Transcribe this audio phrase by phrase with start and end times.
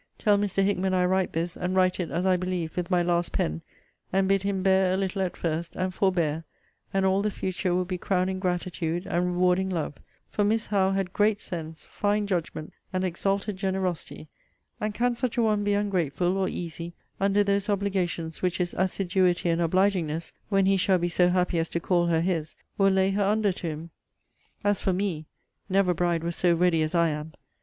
[0.17, 0.63] Tell Mr.
[0.63, 3.61] Hickman I write this, and write it, as I believe, with my last pen;
[4.11, 6.43] and bid him bear a little at first, and forbear;
[6.91, 11.13] and all the future will be crowning gratitude, and rewarding love: for Miss Howe had
[11.13, 14.27] great sense, fine judgment, and exalted generosity;
[14.79, 19.49] and can such a one be ungrateful or easy under those obligations which his assiduity
[19.51, 23.11] and obligingness (when he shall be so happy as to call her his) will lay
[23.11, 23.91] her under to him?
[24.63, 25.27] As for me,
[25.69, 27.33] never bride was so ready as I am.